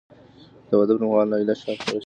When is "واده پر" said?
0.79-1.03